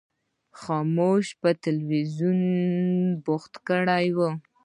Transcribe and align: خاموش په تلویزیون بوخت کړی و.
خاموش 0.61 1.25
په 1.41 1.49
تلویزیون 1.63 2.39
بوخت 3.25 3.53
کړی 3.67 4.07
و. 4.15 4.19